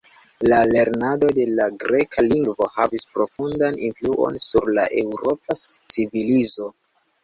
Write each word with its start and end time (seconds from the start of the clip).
La 0.51 0.61
lernado 0.69 1.29
de 1.39 1.45
la 1.59 1.67
Greka 1.83 2.25
lingvo 2.31 2.69
havis 2.79 3.07
profundan 3.13 3.81
influon 3.91 4.43
sur 4.51 4.75
la 4.81 4.91
Eŭropa 5.07 5.63
civilizo. 5.71 6.77